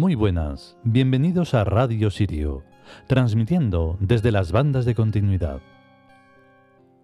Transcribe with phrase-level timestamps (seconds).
[0.00, 2.64] Muy buenas, bienvenidos a Radio Sirio,
[3.06, 5.60] transmitiendo desde las bandas de continuidad.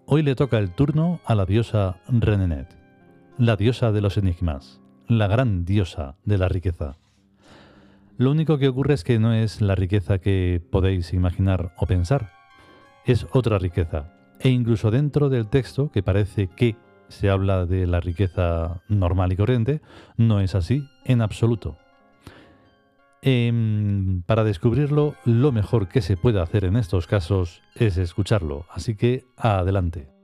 [0.07, 2.75] Hoy le toca el turno a la diosa Renenet,
[3.37, 6.97] la diosa de los enigmas, la gran diosa de la riqueza.
[8.17, 12.33] Lo único que ocurre es que no es la riqueza que podéis imaginar o pensar,
[13.05, 14.15] es otra riqueza.
[14.41, 16.77] E incluso dentro del texto, que parece que
[17.09, 19.83] se habla de la riqueza normal y corriente,
[20.17, 21.77] no es así en absoluto.
[23.29, 28.95] Em, para descubrirlo, lo mejor que se puede hacer en estos casos es escucharlo, así
[28.95, 30.16] que adelante.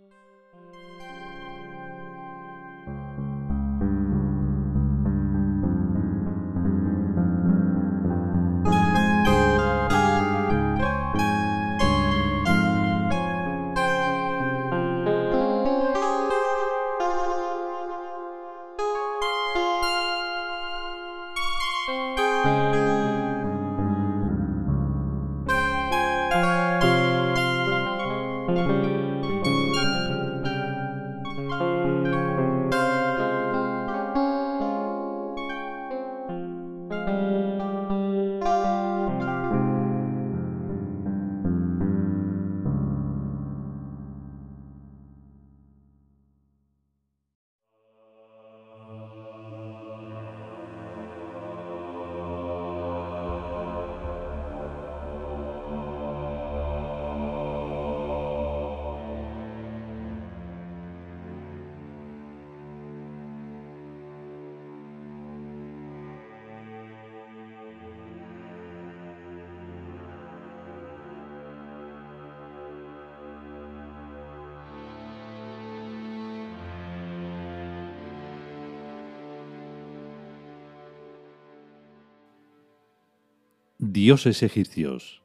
[83.84, 85.22] Dioses egipcios.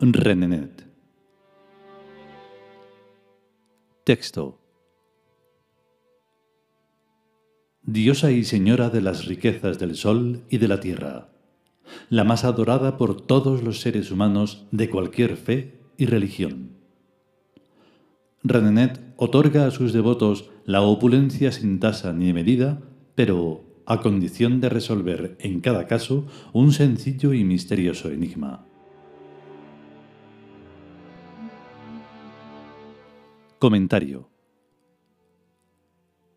[0.00, 0.84] Renenet.
[4.02, 4.58] Texto.
[7.82, 11.28] Diosa y señora de las riquezas del sol y de la tierra,
[12.10, 16.72] la más adorada por todos los seres humanos de cualquier fe y religión.
[18.42, 22.82] Renenet otorga a sus devotos la opulencia sin tasa ni medida,
[23.14, 28.66] pero a condición de resolver en cada caso un sencillo y misterioso enigma.
[33.58, 34.28] Comentario.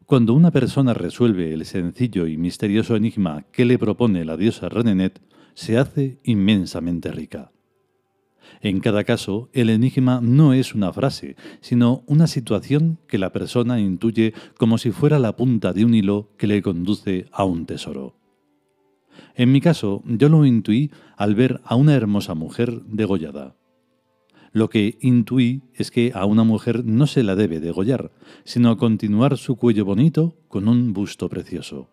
[0.05, 5.21] Cuando una persona resuelve el sencillo y misterioso enigma que le propone la diosa Renenet,
[5.53, 7.51] se hace inmensamente rica.
[8.61, 13.79] En cada caso, el enigma no es una frase, sino una situación que la persona
[13.79, 18.15] intuye como si fuera la punta de un hilo que le conduce a un tesoro.
[19.35, 23.55] En mi caso, yo lo intuí al ver a una hermosa mujer degollada.
[24.53, 28.11] Lo que intuí es que a una mujer no se la debe degollar,
[28.43, 31.89] sino continuar su cuello bonito con un busto precioso.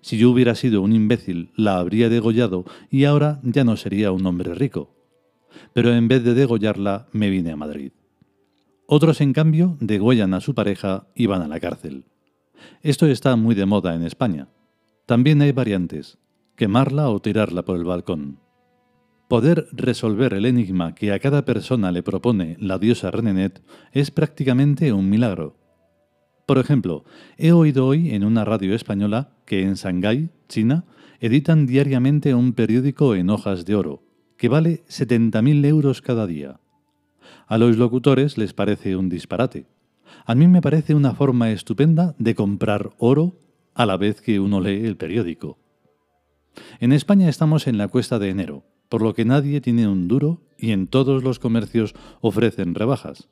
[0.00, 4.24] Si yo hubiera sido un imbécil, la habría degollado y ahora ya no sería un
[4.24, 5.01] hombre rico
[5.72, 7.92] pero en vez de degollarla me vine a Madrid.
[8.86, 12.04] Otros, en cambio, degollan a su pareja y van a la cárcel.
[12.82, 14.48] Esto está muy de moda en España.
[15.06, 16.18] También hay variantes,
[16.56, 18.38] quemarla o tirarla por el balcón.
[19.28, 23.62] Poder resolver el enigma que a cada persona le propone la diosa Renenet
[23.92, 25.56] es prácticamente un milagro.
[26.46, 27.04] Por ejemplo,
[27.38, 30.84] he oído hoy en una radio española que en Shanghái, China,
[31.20, 34.02] editan diariamente un periódico en hojas de oro,
[34.36, 36.60] que vale 70.000 euros cada día.
[37.46, 39.66] A los locutores les parece un disparate.
[40.26, 43.38] A mí me parece una forma estupenda de comprar oro
[43.74, 45.58] a la vez que uno lee el periódico.
[46.80, 50.42] En España estamos en la cuesta de enero, por lo que nadie tiene un duro
[50.58, 53.28] y en todos los comercios ofrecen rebajas.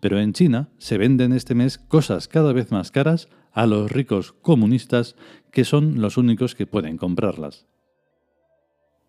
[0.00, 4.32] Pero en China se venden este mes cosas cada vez más caras a los ricos
[4.32, 5.16] comunistas
[5.50, 7.66] que son los únicos que pueden comprarlas.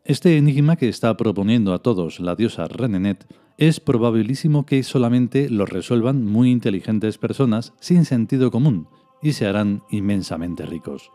[0.10, 3.28] Este enigma que está proponiendo a todos la diosa Renenet
[3.60, 8.88] es probabilísimo que solamente lo resuelvan muy inteligentes personas sin sentido común
[9.22, 11.12] y se harán inmensamente ricos.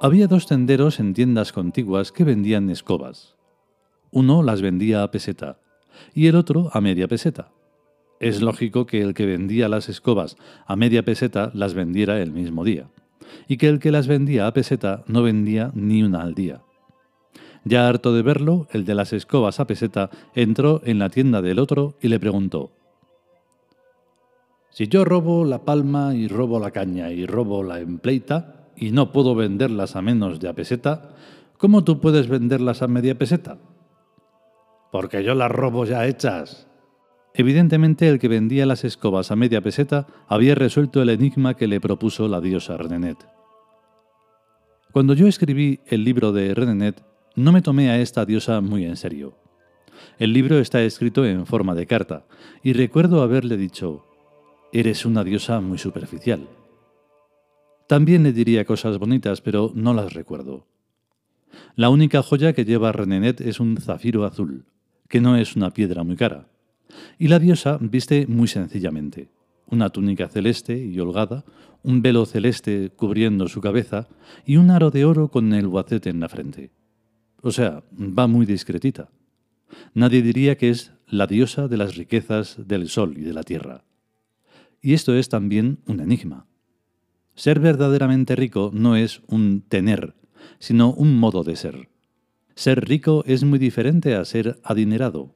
[0.00, 3.36] Había dos tenderos en tiendas contiguas que vendían escobas.
[4.10, 5.60] Uno las vendía a peseta
[6.14, 7.52] y el otro a media peseta.
[8.18, 12.64] Es lógico que el que vendía las escobas a media peseta las vendiera el mismo
[12.64, 12.88] día
[13.48, 16.62] y que el que las vendía a peseta no vendía ni una al día.
[17.64, 21.58] Ya harto de verlo, el de las escobas a peseta entró en la tienda del
[21.58, 22.70] otro y le preguntó,
[24.70, 29.10] Si yo robo la palma y robo la caña y robo la empleita, y no
[29.10, 31.10] puedo venderlas a menos de a peseta,
[31.58, 33.58] ¿cómo tú puedes venderlas a media peseta?
[34.92, 36.68] Porque yo las robo ya hechas.
[37.38, 41.82] Evidentemente el que vendía las escobas a media peseta había resuelto el enigma que le
[41.82, 43.18] propuso la diosa Renenet.
[44.90, 47.04] Cuando yo escribí el libro de Renenet,
[47.34, 49.36] no me tomé a esta diosa muy en serio.
[50.18, 52.24] El libro está escrito en forma de carta,
[52.62, 54.06] y recuerdo haberle dicho,
[54.72, 56.48] Eres una diosa muy superficial.
[57.86, 60.66] También le diría cosas bonitas, pero no las recuerdo.
[61.76, 64.64] La única joya que lleva Renenet es un zafiro azul,
[65.08, 66.48] que no es una piedra muy cara.
[67.18, 69.30] Y la diosa viste muy sencillamente
[69.66, 71.44] una túnica celeste y holgada,
[71.82, 74.08] un velo celeste cubriendo su cabeza
[74.44, 76.70] y un aro de oro con el guacete en la frente.
[77.42, 79.10] O sea, va muy discretita.
[79.94, 83.84] Nadie diría que es la diosa de las riquezas del sol y de la tierra.
[84.80, 86.46] Y esto es también un enigma.
[87.34, 90.14] Ser verdaderamente rico no es un tener,
[90.58, 91.88] sino un modo de ser.
[92.54, 95.34] Ser rico es muy diferente a ser adinerado.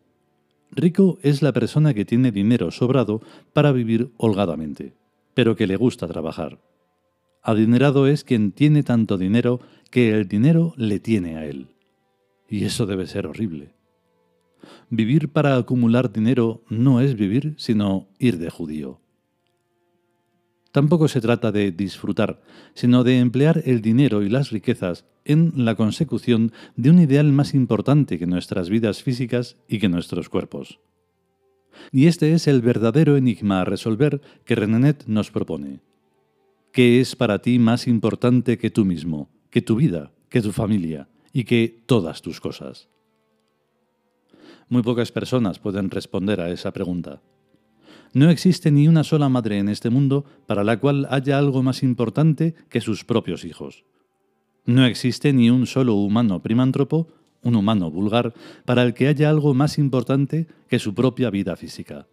[0.72, 3.20] Rico es la persona que tiene dinero sobrado
[3.52, 4.94] para vivir holgadamente,
[5.34, 6.60] pero que le gusta trabajar.
[7.42, 11.68] Adinerado es quien tiene tanto dinero que el dinero le tiene a él.
[12.48, 13.74] Y eso debe ser horrible.
[14.90, 18.99] Vivir para acumular dinero no es vivir, sino ir de judío.
[20.72, 22.40] Tampoco se trata de disfrutar,
[22.74, 27.54] sino de emplear el dinero y las riquezas en la consecución de un ideal más
[27.54, 30.78] importante que nuestras vidas físicas y que nuestros cuerpos.
[31.92, 35.80] Y este es el verdadero enigma a resolver que Renenet nos propone.
[36.72, 41.08] ¿Qué es para ti más importante que tú mismo, que tu vida, que tu familia
[41.32, 42.88] y que todas tus cosas?
[44.68, 47.20] Muy pocas personas pueden responder a esa pregunta.
[48.12, 51.82] No existe ni una sola madre en este mundo para la cual haya algo más
[51.82, 53.84] importante que sus propios hijos.
[54.66, 57.08] No existe ni un solo humano primántropo,
[57.42, 58.34] un humano vulgar,
[58.64, 62.06] para el que haya algo más importante que su propia vida física.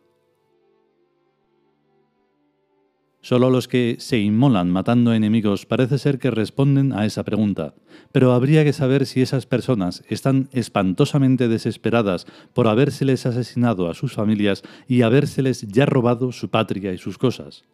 [3.28, 7.76] Solo los que se inmolan matando enemigos parece ser que responden a esa pregunta,
[8.14, 14.14] pero habría que saber si esas personas están espantosamente desesperadas por habérseles asesinado a sus
[14.14, 17.66] familias y habérseles ya robado su patria y sus cosas.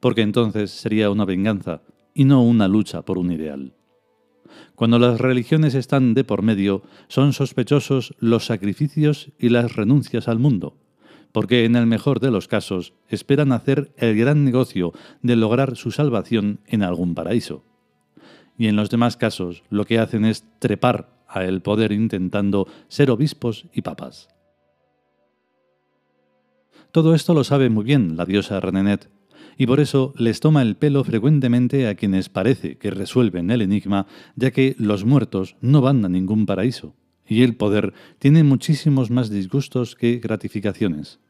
[0.00, 1.82] Porque entonces sería una venganza
[2.14, 3.74] y no una lucha por un ideal.
[4.74, 10.38] Cuando las religiones están de por medio, son sospechosos los sacrificios y las renuncias al
[10.38, 10.78] mundo
[11.32, 14.92] porque en el mejor de los casos esperan hacer el gran negocio
[15.22, 17.64] de lograr su salvación en algún paraíso.
[18.58, 23.10] Y en los demás casos lo que hacen es trepar a el poder intentando ser
[23.10, 24.28] obispos y papas.
[26.92, 29.10] Todo esto lo sabe muy bien la diosa Renenet,
[29.56, 34.06] y por eso les toma el pelo frecuentemente a quienes parece que resuelven el enigma,
[34.36, 36.94] ya que los muertos no van a ningún paraíso
[37.26, 41.20] y el poder tiene muchísimos más disgustos que gratificaciones.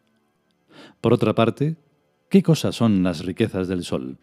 [1.01, 1.77] Por otra parte,
[2.29, 4.19] ¿qué cosas son las riquezas del sol?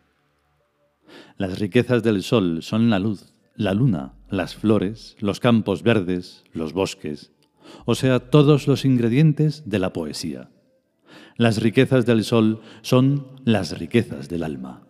[1.38, 6.74] Las riquezas del sol son la luz, la luna, las flores, los campos verdes, los
[6.74, 7.32] bosques,
[7.86, 10.50] o sea, todos los ingredientes de la poesía.
[11.38, 14.89] Las riquezas del sol son las riquezas del alma.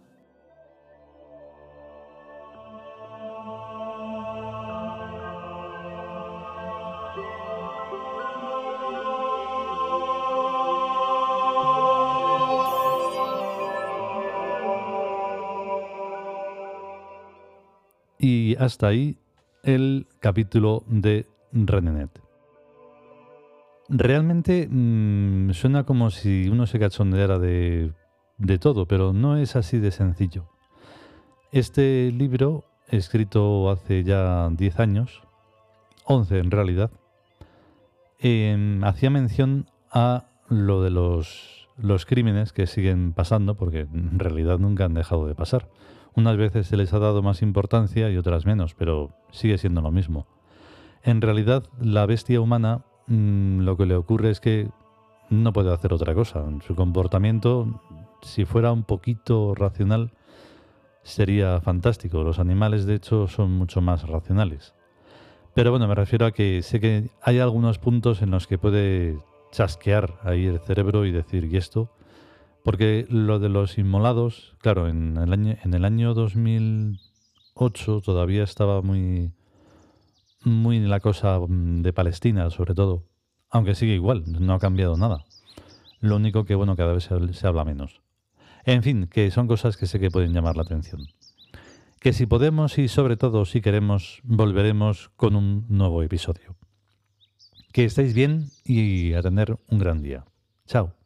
[18.20, 19.18] Y hasta ahí
[19.64, 22.10] el capítulo de Renenet.
[23.88, 27.94] Realmente mm, suena como si uno se cachondeara de,
[28.38, 30.50] de todo, pero no es así de sencillo.
[31.54, 35.22] Este libro, escrito hace ya 10 años,
[36.04, 36.92] 11 en realidad,
[38.20, 44.60] em, hacía mención a lo de los, los crímenes que siguen pasando, porque en realidad
[44.60, 45.70] nunca han dejado de pasar.
[46.16, 49.92] Unas veces se les ha dado más importancia y otras menos, pero sigue siendo lo
[49.92, 50.28] mismo.
[51.04, 54.70] En realidad, la bestia humana mm, lo que le ocurre es que
[55.30, 56.44] no puede hacer otra cosa.
[56.66, 57.82] Su comportamiento,
[58.22, 60.12] si fuera un poquito racional,
[61.04, 62.24] sería fantástico.
[62.24, 64.74] Los animales, de hecho, son mucho más racionales.
[65.54, 69.18] Pero bueno, me refiero a que sé que hay algunos puntos en los que puede
[69.52, 71.90] chasquear ahí el cerebro y decir, ¿y esto?
[72.64, 78.82] Porque lo de los inmolados, claro, en el año, en el año 2008 todavía estaba
[78.82, 79.32] muy,
[80.44, 83.06] muy la cosa mm, de Palestina, sobre todo.
[83.50, 85.26] Aunque sigue igual, no ha cambiado nada.
[86.00, 88.02] Lo único que, bueno, cada vez se, se habla menos.
[88.66, 91.02] En fin, que son cosas que sé que pueden llamar la atención.
[92.00, 96.56] que si podemos y sobre todo si queremos, volveremos con un nuevo episodio.
[97.74, 100.26] Que estéis bien y a tener un gran día.
[100.66, 100.99] Chao.